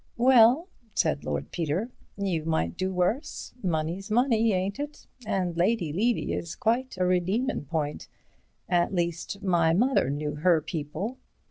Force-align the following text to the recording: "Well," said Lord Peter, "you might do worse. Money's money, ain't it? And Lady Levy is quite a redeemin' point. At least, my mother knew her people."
"Well," 0.17 0.67
said 0.95 1.23
Lord 1.23 1.51
Peter, 1.51 1.91
"you 2.17 2.43
might 2.43 2.75
do 2.75 2.91
worse. 2.91 3.53
Money's 3.61 4.09
money, 4.09 4.51
ain't 4.51 4.79
it? 4.79 5.05
And 5.27 5.55
Lady 5.55 5.93
Levy 5.93 6.33
is 6.33 6.55
quite 6.55 6.95
a 6.97 7.05
redeemin' 7.05 7.65
point. 7.65 8.07
At 8.67 8.95
least, 8.95 9.43
my 9.43 9.73
mother 9.75 10.09
knew 10.09 10.37
her 10.37 10.59
people." 10.59 11.19